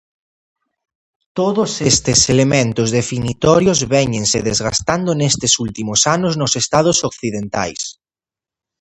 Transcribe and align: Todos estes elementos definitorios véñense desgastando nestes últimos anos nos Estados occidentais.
Todos 1.39 1.71
estes 1.91 2.19
elementos 2.33 2.87
definitorios 2.99 3.79
véñense 3.95 4.39
desgastando 4.49 5.11
nestes 5.19 5.53
últimos 5.65 5.99
anos 6.15 6.33
nos 6.41 6.53
Estados 6.63 6.97
occidentais. 7.09 7.81